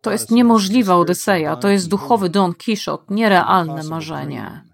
[0.00, 4.69] To jest niemożliwa Odyseja, to jest duchowy Don Quixote, nierealne marzenie.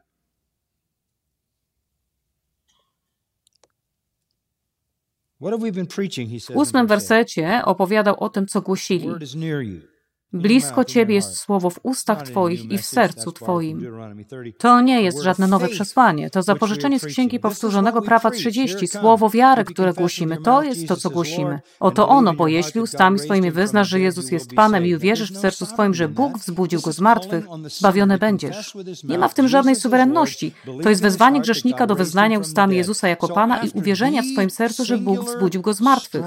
[6.55, 9.09] W ósmym wersecie opowiadał o tym, co głosili.
[10.33, 13.87] Blisko Ciebie jest słowo w ustach Twoich i w sercu Twoim.
[14.59, 16.31] To nie jest żadne nowe przesłanie.
[16.31, 18.89] To zapożyczenie z Księgi Powtórzonego Prawa 30.
[18.89, 21.61] Słowo wiary, które głosimy, to jest to, co głosimy.
[21.81, 25.67] Oto ono, bo jeśli ustami swoimi wyznasz, że Jezus jest Panem i uwierzysz w sercu
[25.67, 28.75] swoim, że Bóg wzbudził Go z martwych, zbawiony będziesz.
[29.05, 30.55] Nie ma w tym żadnej suwerenności.
[30.83, 34.85] To jest wezwanie grzesznika do wyznania ustami Jezusa jako Pana i uwierzenia w swoim sercu,
[34.85, 36.25] że Bóg wzbudził Go z martwych.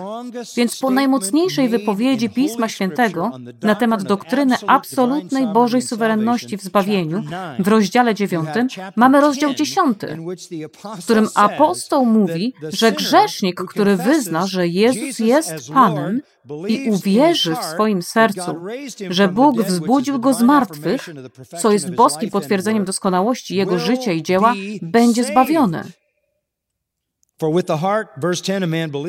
[0.58, 3.32] Więc po najmocniejszej wypowiedzi Pisma Świętego
[3.62, 7.24] na temat temat doktryny absolutnej Bożej suwerenności w zbawieniu,
[7.60, 8.48] w rozdziale 9
[8.96, 9.98] mamy rozdział 10,
[11.00, 16.22] w którym apostoł mówi, że grzesznik, który wyzna, że Jezus jest Panem
[16.68, 18.56] i uwierzy w swoim sercu,
[19.10, 21.10] że Bóg wzbudził go z martwych,
[21.62, 25.84] co jest boskim potwierdzeniem doskonałości jego życia i dzieła, będzie zbawiony.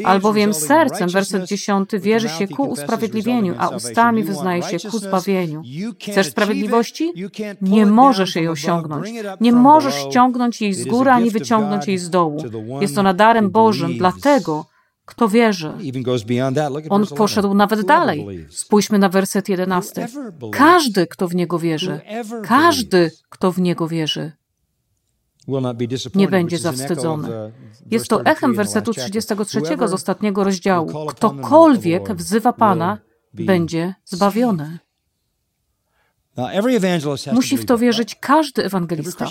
[0.04, 5.62] Albowiem sercem, werset 10, wierzy się ku usprawiedliwieniu, a ustami wyznaje się ku zbawieniu.
[6.10, 7.12] Chcesz sprawiedliwości?
[7.60, 9.08] Nie możesz jej osiągnąć.
[9.40, 12.42] Nie możesz ściągnąć jej z góry, ani wyciągnąć jej z dołu.
[12.80, 14.66] Jest ona darem Bożym, dlatego
[15.10, 15.72] kto wierzy.
[16.90, 18.46] On poszedł nawet dalej.
[18.50, 20.08] Spójrzmy na werset 11.
[20.52, 22.00] Każdy, kto w Niego wierzy,
[22.42, 24.32] każdy, kto w Niego wierzy,
[26.14, 27.28] nie będzie zawstydzony.
[27.90, 31.06] Jest to echem wersetu 33 z ostatniego rozdziału.
[31.06, 32.98] Ktokolwiek wzywa Pana,
[33.34, 34.78] będzie zbawiony.
[37.32, 39.26] Musi w to wierzyć każdy ewangelista.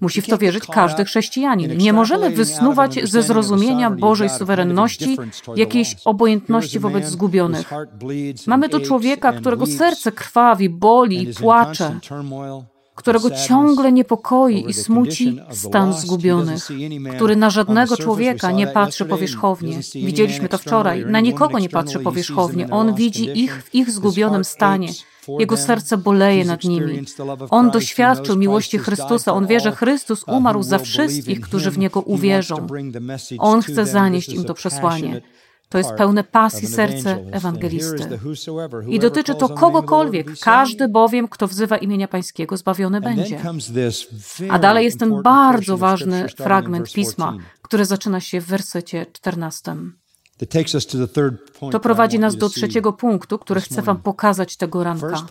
[0.00, 1.76] Musi w to wierzyć każdy chrześcijanin.
[1.76, 5.16] Nie możemy wysnuwać ze zrozumienia Bożej suwerenności
[5.56, 7.70] jakiejś obojętności wobec zgubionych.
[8.46, 12.00] Mamy tu człowieka, którego serce krwawi, boli i płacze
[12.96, 16.68] którego ciągle niepokoi i smuci stan zgubionych,
[17.16, 19.78] który na żadnego człowieka nie patrzy powierzchownie.
[19.94, 21.06] Widzieliśmy to wczoraj.
[21.06, 22.70] Na nikogo nie patrzy powierzchownie.
[22.70, 24.88] On widzi ich w ich zgubionym stanie.
[25.38, 27.04] Jego serce boleje nad nimi.
[27.50, 29.32] On doświadczył miłości Chrystusa.
[29.32, 32.66] On wie, że Chrystus umarł za wszystkich, którzy w Niego uwierzą.
[33.38, 35.22] On chce zanieść im to przesłanie.
[35.68, 38.18] To jest pełne pasji serce ewangelisty.
[38.88, 43.40] I dotyczy to kogokolwiek, każdy bowiem, kto wzywa imienia Pańskiego, zbawiony będzie.
[44.48, 49.76] A dalej jest ten bardzo ważny fragment pisma, który zaczyna się w wersecie 14.
[51.72, 55.26] To prowadzi nas do trzeciego punktu, który chcę Wam pokazać tego ranka.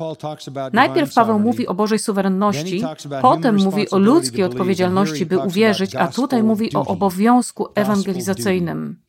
[0.74, 2.84] Najpierw Paweł mówi o Bożej suwerenności,
[3.22, 9.05] potem mówi o ludzkiej odpowiedzialności, by uwierzyć, a tutaj mówi o obowiązku ewangelizacyjnym.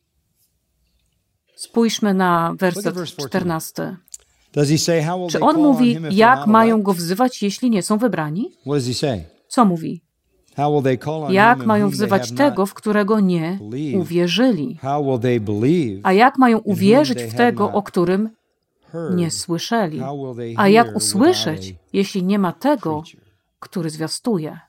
[1.57, 3.97] Spójrzmy na werset 14.
[5.29, 8.51] Czy on mówi, jak mają go wzywać, jeśli nie są wybrani?
[9.47, 10.01] Co mówi?
[11.29, 13.59] Jak mają wzywać tego, w którego nie
[13.95, 14.79] uwierzyli?
[16.03, 18.29] A jak mają uwierzyć w tego, o którym
[19.15, 20.01] nie słyszeli?
[20.57, 23.03] A jak usłyszeć, jeśli nie ma tego,
[23.59, 24.59] który zwiastuje?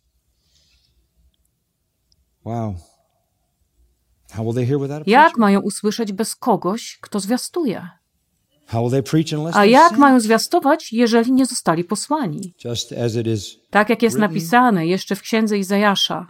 [2.45, 2.75] Wow.
[5.07, 7.89] Jak mają usłyszeć bez kogoś, kto zwiastuje?
[9.57, 12.55] A jak mają zwiastować, jeżeli nie zostali posłani?
[13.71, 16.27] Tak jak jest napisane jeszcze w księdze Izajasza.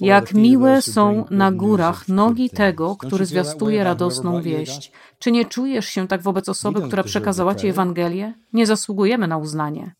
[0.00, 4.92] Jak miłe są na górach nogi tego, który zwiastuje radosną wieść.
[5.18, 8.34] Czy nie czujesz się tak wobec osoby, która przekazała Ci Ewangelię?
[8.52, 9.94] Nie zasługujemy na uznanie.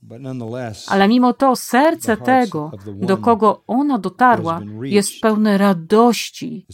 [0.89, 6.67] Ale mimo to serce tego, do kogo ona dotarła, jest pełne radości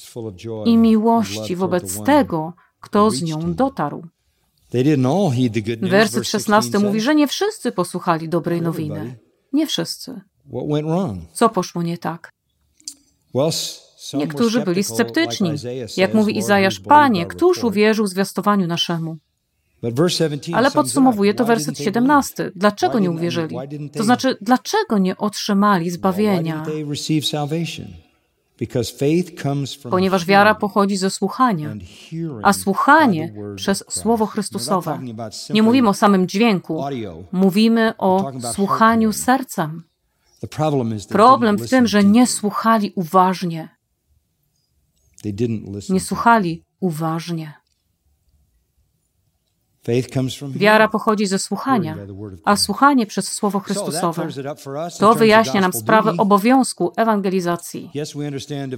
[0.64, 4.02] i miłości wobec tego, kto z nią dotarł.
[5.80, 9.18] Werset 16 mówi, że nie wszyscy posłuchali dobrej nowiny.
[9.52, 10.20] Nie wszyscy.
[11.32, 12.32] Co poszło nie tak?
[14.14, 15.50] Niektórzy byli sceptyczni.
[15.96, 19.16] Jak mówi Izajasz, Panie, któż uwierzył zwiastowaniu naszemu?
[20.54, 22.50] Ale podsumowuje to werset 17.
[22.56, 23.56] Dlaczego nie uwierzyli?
[23.92, 26.64] To znaczy, dlaczego nie otrzymali zbawienia?
[29.90, 31.74] Ponieważ wiara pochodzi ze słuchania,
[32.42, 35.00] a słuchanie przez Słowo Chrystusowe.
[35.50, 36.84] Nie mówimy o samym dźwięku,
[37.32, 39.82] mówimy o słuchaniu sercem.
[41.12, 43.68] Problem w tym, że nie słuchali uważnie.
[45.94, 47.54] Nie słuchali uważnie.
[50.50, 51.96] Wiara pochodzi ze słuchania,
[52.44, 54.28] a słuchanie przez Słowo Chrystusowe.
[54.98, 57.90] To wyjaśnia nam sprawę obowiązku ewangelizacji.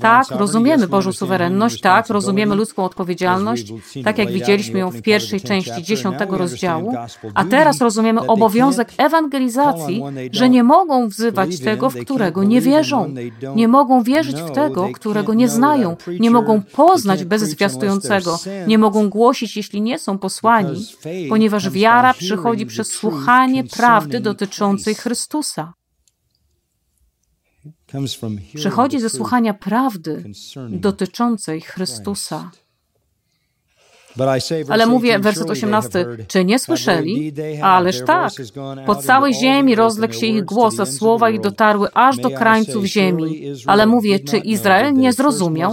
[0.01, 3.73] Tak, rozumiemy Bożą suwerenność, tak, rozumiemy ludzką odpowiedzialność,
[4.05, 6.95] tak jak widzieliśmy ją w pierwszej części dziesiątego rozdziału,
[7.35, 10.03] a teraz rozumiemy obowiązek ewangelizacji,
[10.33, 13.15] że nie mogą wzywać tego, w którego nie wierzą.
[13.57, 15.97] Nie mogą wierzyć w tego, którego nie znają.
[16.21, 18.39] Nie mogą poznać bez zwiastującego.
[18.67, 20.87] Nie mogą głosić, jeśli nie są posłani
[21.29, 25.75] ponieważ wiara przychodzi przez słuchanie prawdy dotyczącej Chrystusa.
[28.55, 30.25] Przychodzi ze słuchania prawdy
[30.71, 32.51] dotyczącej Chrystusa.
[34.69, 37.33] Ale mówię, werset 18, czy nie słyszeli?
[37.63, 38.33] Ależ tak.
[38.87, 43.43] Po całej ziemi rozległ się ich głos, a słowa ich dotarły aż do krańców ziemi.
[43.67, 45.73] Ale mówię, czy Izrael nie zrozumiał?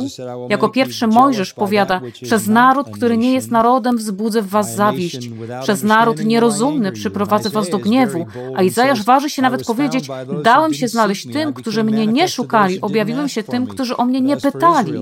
[0.49, 5.29] Jako pierwszy Mojżesz powiada, przez naród, który nie jest narodem, wzbudzę w was zawiść.
[5.61, 8.25] Przez naród nierozumny przyprowadzę was do gniewu.
[8.55, 10.07] A Izajasz waży się nawet powiedzieć,
[10.43, 14.37] dałem się znaleźć tym, którzy mnie nie szukali, objawiłem się tym, którzy o mnie nie
[14.37, 14.93] pytali.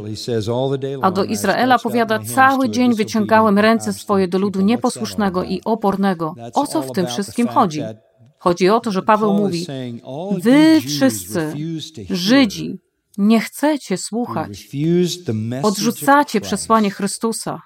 [1.01, 6.35] A do Izraela powiada, cały dzień wyciągnięty wyciągałem ręce swoje do ludu nieposłusznego i opornego.
[6.53, 7.81] O co w tym wszystkim chodzi?
[8.37, 9.65] Chodzi o to, że Paweł mówi:
[10.41, 11.53] Wy wszyscy,
[12.09, 12.79] Żydzi,
[13.17, 14.67] nie chcecie słuchać.
[15.63, 17.61] Odrzucacie przesłanie Chrystusa.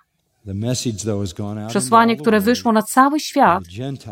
[1.67, 3.63] Przesłanie, które wyszło na cały świat,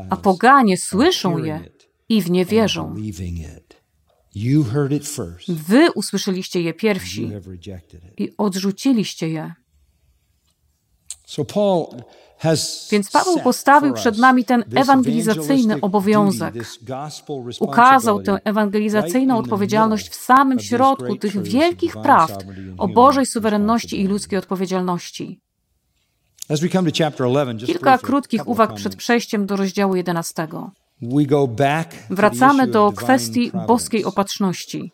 [0.10, 1.60] a poganie słyszą je
[2.10, 2.96] i w nie wierzą.
[5.48, 7.30] Wy usłyszeliście je pierwsi
[8.18, 9.54] i odrzuciliście je.
[12.92, 16.56] Więc Paweł postawił przed nami ten ewangelizacyjny obowiązek.
[17.60, 22.46] Ukazał tę ewangelizacyjną odpowiedzialność w samym środku tych wielkich prawd
[22.78, 25.40] o Bożej suwerenności i ludzkiej odpowiedzialności.
[27.66, 30.48] Kilka krótkich uwag przed przejściem do rozdziału 11.
[32.10, 34.92] Wracamy do kwestii boskiej opatrzności.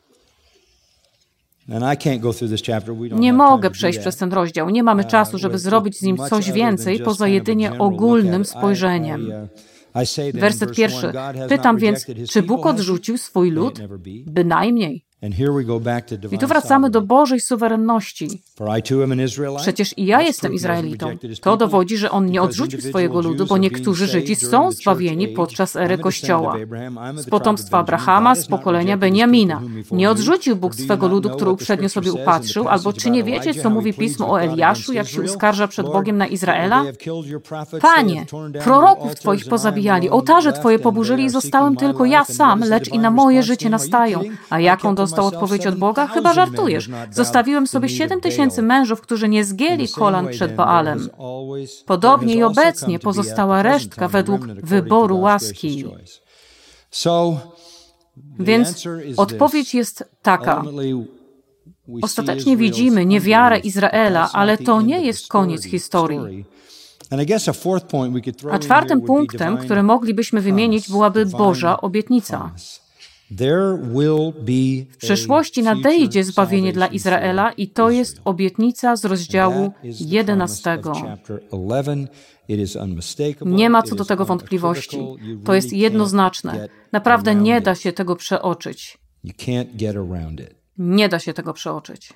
[3.19, 4.69] Nie mogę przejść przez ten rozdział.
[4.69, 9.31] Nie mamy uh, czasu, żeby zrobić z nim coś więcej poza jedynie ogólnym spojrzeniem.
[9.95, 11.11] Uh, Werset pierwszy.
[11.49, 13.79] Pytam więc, czy Bóg odrzucił swój lud?
[14.25, 15.05] Bynajmniej.
[16.31, 18.41] I tu wracamy do Bożej suwerenności.
[19.57, 21.17] Przecież i ja jestem Izraelitą.
[21.41, 25.97] To dowodzi, że On nie odrzucił swojego ludu, bo niektórzy Żydzi są zbawieni podczas ery
[25.97, 26.55] Kościoła.
[27.17, 29.61] Z potomstwa Abrahama, z pokolenia Beniamina.
[29.91, 33.93] Nie odrzucił Bóg swego ludu, który uprzednio sobie upatrzył, albo czy nie wiecie, co mówi
[33.93, 36.83] Pismo o Eliaszu, jak się uskarża przed Bogiem na Izraela?
[37.81, 38.25] Panie,
[38.63, 43.43] proroków Twoich pozabijali, ołtarze Twoje poburzyli i zostałem tylko ja sam, lecz i na moje
[43.43, 44.21] życie nastają.
[44.49, 46.07] A jaką dostał dostał odpowiedź od Boga?
[46.07, 46.89] Chyba żartujesz.
[47.11, 51.09] Zostawiłem sobie siedem tysięcy mężów, którzy nie zgięli kolan przed Baalem.
[51.85, 55.85] Podobnie i obecnie pozostała resztka według wyboru łaski.
[58.39, 58.87] Więc
[59.17, 60.63] odpowiedź jest taka.
[62.01, 66.45] Ostatecznie widzimy niewiarę Izraela, ale to nie jest koniec historii.
[68.51, 72.51] A czwartym punktem, który moglibyśmy wymienić, byłaby Boża obietnica.
[74.91, 80.77] W przyszłości nadejdzie zbawienie dla Izraela i to jest obietnica z rozdziału 11.
[83.45, 84.99] Nie ma co do tego wątpliwości.
[85.45, 86.69] To jest jednoznaczne.
[86.91, 88.97] Naprawdę nie da się tego przeoczyć.
[90.77, 92.13] Nie da się tego przeoczyć.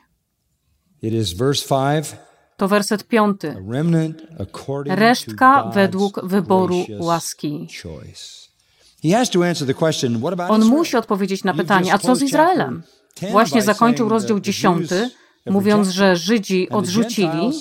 [2.58, 3.56] To werset piąty.
[4.86, 7.68] Resztka według wyboru łaski.
[10.50, 12.84] On musi odpowiedzieć na pytanie, a co z Izraelem?
[13.32, 15.10] Właśnie zakończył rozdział dziesiąty,
[15.46, 17.52] mówiąc, że Żydzi odrzucili,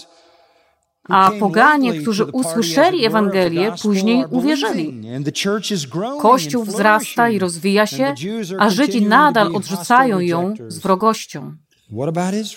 [1.09, 5.03] a poganie, którzy usłyszeli Ewangelię, później uwierzyli.
[6.21, 8.15] Kościół wzrasta i rozwija się,
[8.59, 11.57] a Żydzi nadal odrzucają ją z wrogością.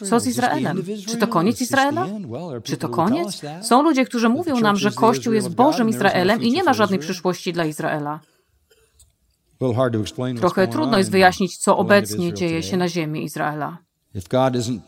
[0.09, 0.83] Co z Izraelem?
[1.07, 2.07] Czy to koniec Izraela?
[2.63, 3.41] Czy to koniec?
[3.61, 7.53] Są ludzie, którzy mówią nam, że Kościół jest Bożym Izraelem i nie ma żadnej przyszłości
[7.53, 8.19] dla Izraela.
[10.39, 13.77] Trochę trudno jest wyjaśnić, co obecnie dzieje się na ziemi Izraela.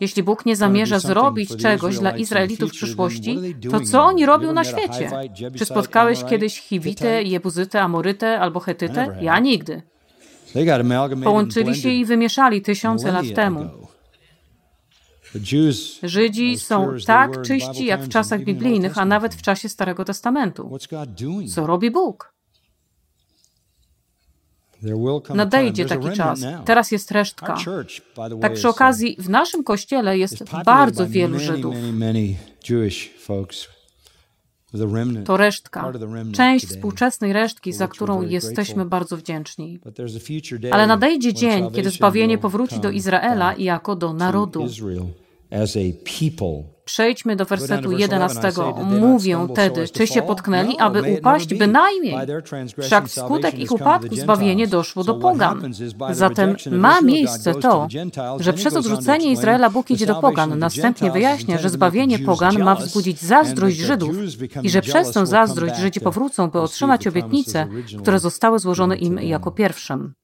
[0.00, 3.38] Jeśli Bóg nie zamierza zrobić czegoś dla Izraelitów w przyszłości,
[3.70, 5.10] to co oni robią na świecie?
[5.58, 9.16] Czy spotkałeś kiedyś Hiwitę, Jebuzytę, Amorytę albo Hetytę?
[9.20, 9.82] Ja nigdy.
[11.24, 13.70] Połączyli się i wymieszali tysiące lat temu.
[16.02, 20.78] Żydzi są tak czyści jak w czasach biblijnych, a nawet w czasie Starego Testamentu.
[21.48, 22.32] Co robi Bóg?
[25.34, 26.40] Nadejdzie taki czas.
[26.64, 27.56] Teraz jest resztka.
[28.40, 31.74] Tak przy okazji, w naszym kościele jest bardzo wielu Żydów.
[35.24, 35.92] To resztka,
[36.32, 39.80] część współczesnej resztki, za którą jesteśmy bardzo wdzięczni.
[40.70, 44.66] Ale nadejdzie dzień, kiedy zbawienie powróci do Izraela jako do narodu.
[46.84, 48.52] Przejdźmy do wersetu 11.
[49.00, 52.14] Mówią tedy, czy się potknęli, aby upaść bynajmniej.
[52.82, 55.72] Wszak wskutek ich upadku zbawienie doszło do pogan.
[56.10, 57.88] Zatem ma miejsce to,
[58.40, 60.58] że przez odrzucenie Izraela Bóg idzie do pogan.
[60.58, 64.16] Następnie wyjaśnia, że zbawienie pogan ma wzbudzić zazdrość Żydów
[64.62, 67.66] i że przez tę zazdrość Żydzi powrócą, by otrzymać obietnice,
[67.98, 70.14] które zostały złożone im jako pierwszym.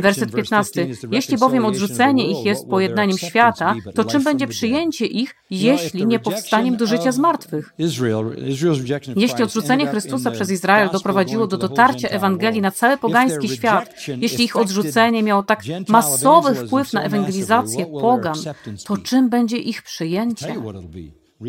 [0.00, 0.86] Werset 15.
[1.10, 6.76] Jeśli bowiem odrzucenie ich jest pojednaniem świata, to czym będzie przyjęcie ich, jeśli nie powstaniem
[6.76, 7.74] do życia z martwych?
[9.16, 14.56] Jeśli odrzucenie Chrystusa przez Izrael doprowadziło do dotarcia Ewangelii na cały pogański świat, jeśli ich
[14.56, 18.36] odrzucenie miało tak masowy wpływ na ewangelizację pogan,
[18.84, 20.54] to czym będzie ich przyjęcie?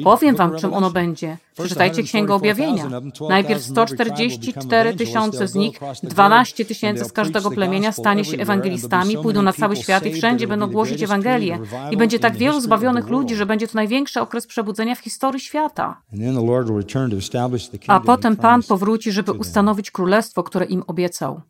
[0.04, 1.38] Powiem wam, czym ono będzie.
[1.54, 2.86] Przeczytajcie Księgę Objawienia.
[3.30, 9.54] Najpierw 144 tysiące z nich, 12 tysięcy z każdego plemienia stanie się ewangelistami, pójdą na
[9.54, 11.60] cały świat i wszędzie będą głosić Ewangelię.
[11.92, 16.02] I będzie tak wielu zbawionych ludzi, że będzie to największy okres przebudzenia w historii świata.
[17.88, 21.42] A potem Pan powróci, żeby ustanowić królestwo, które im obiecał.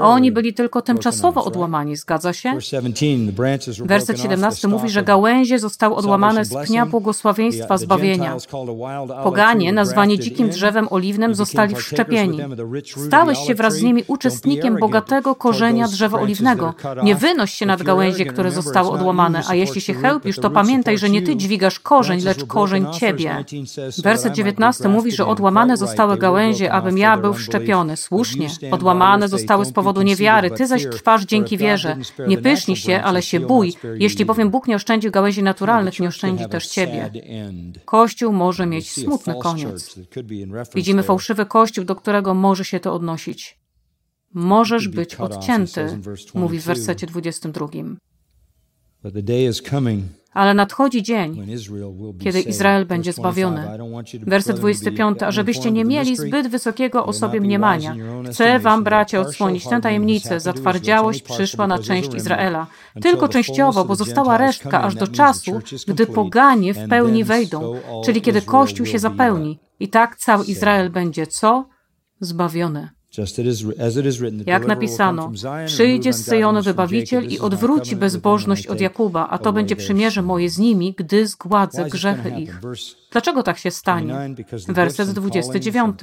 [0.00, 2.52] Oni byli tylko tymczasowo odłamani, zgadza się?
[3.84, 8.36] Werset 17 mówi, że gałęzie zostały odłamane z pnia błogosławieństwa zbawienia.
[9.22, 12.38] Poganie, nazwani dzikim drzewem oliwnym, zostali wszczepieni.
[13.06, 16.74] Stałeś się wraz z nimi uczestnikiem bogatego korzenia drzewa oliwnego.
[17.02, 21.10] Nie wynoś się nad gałęzie, które zostały odłamane, a jeśli się chełpisz, to pamiętaj, że
[21.10, 23.44] nie ty dźwigasz korzeń, lecz korzeń ciebie.
[24.02, 27.96] Werset 19 mówi, że odłamane zostały gałęzie, abym ja był wszczepiony.
[27.96, 28.49] Słusznie.
[28.70, 31.96] Odłamane zostały z powodu niewiary, ty zaś trwasz dzięki wierze.
[32.26, 33.74] Nie pysznij się, ale się bój.
[33.94, 37.10] Jeśli bowiem Bóg nie oszczędził gałęzi naturalnych, nie oszczędzi też ciebie.
[37.84, 39.98] Kościół może mieć smutny koniec.
[40.74, 43.60] Widzimy fałszywy kościół, do którego może się to odnosić.
[44.34, 45.98] Możesz być odcięty,
[46.34, 47.68] mówi w wersecie 22.
[50.32, 51.46] Ale nadchodzi dzień,
[52.20, 53.68] kiedy Izrael będzie zbawiony.
[54.26, 55.22] Werset 25.
[55.22, 57.96] A żebyście nie mieli zbyt wysokiego o sobie mniemania.
[58.32, 60.40] Chcę wam, bracia, odsłonić tę tajemnicę.
[60.40, 62.66] Zatwardziałość przyszła na część Izraela.
[63.02, 68.42] Tylko częściowo, bo została resztka aż do czasu, gdy poganie w pełni wejdą, czyli kiedy
[68.42, 69.58] Kościół się zapełni.
[69.80, 71.68] I tak cały Izrael będzie co?
[72.20, 72.88] Zbawiony.
[74.46, 75.32] Jak napisano,
[75.66, 80.58] przyjdzie z Syjonu wybawiciel i odwróci bezbożność od Jakuba, a to będzie przymierze moje z
[80.58, 82.60] nimi, gdy zgładzę grzechy ich.
[83.12, 84.34] Dlaczego tak się stanie?
[84.68, 86.00] Werset 29.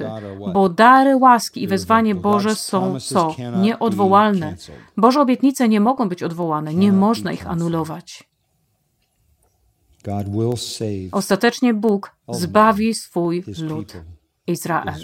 [0.52, 3.36] Bo dary łaski i wezwanie Boże są co?
[3.60, 4.56] Nieodwołalne.
[4.96, 8.28] Boże obietnice nie mogą być odwołane, nie można ich anulować.
[11.12, 13.96] Ostatecznie Bóg zbawi swój lud,
[14.46, 14.94] Izrael.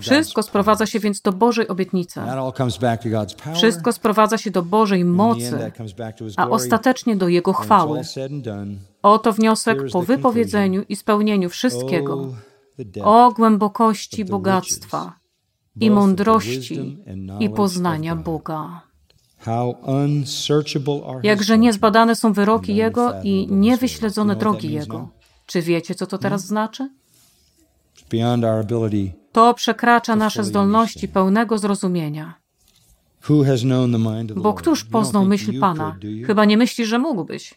[0.00, 2.20] Wszystko sprowadza się więc do Bożej obietnicy.
[3.54, 5.72] Wszystko sprowadza się do Bożej mocy,
[6.36, 8.00] a ostatecznie do Jego chwały.
[9.02, 12.34] Oto wniosek po wypowiedzeniu i spełnieniu wszystkiego.
[13.02, 15.18] O głębokości bogactwa
[15.80, 16.98] i mądrości
[17.40, 18.80] i poznania Boga.
[21.22, 25.08] Jakże niezbadane są wyroki Jego i niewyśledzone drogi Jego.
[25.46, 26.48] Czy wiecie, co to teraz hmm?
[26.48, 27.01] znaczy?
[29.32, 32.34] To przekracza nasze zdolności pełnego zrozumienia.
[34.36, 35.96] Bo któż poznał myśl Pana?
[36.26, 37.54] Chyba nie myśli, że mógłbyś.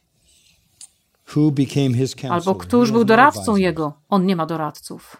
[2.29, 3.93] Albo któż był doradcą Jego?
[4.09, 5.17] On nie ma doradców.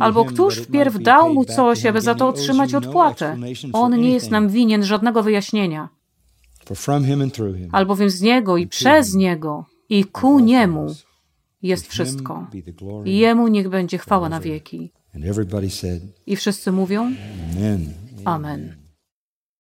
[0.00, 3.36] Albo któż wpierw dał mu coś, aby za to otrzymać odpłatę?
[3.72, 5.88] On nie jest nam winien żadnego wyjaśnienia.
[7.72, 10.94] Albowiem z Niego i przez Niego i ku Niemu
[11.62, 12.46] jest wszystko.
[13.04, 14.92] Jemu niech będzie chwała na wieki.
[16.26, 17.12] I wszyscy mówią
[18.24, 18.81] Amen.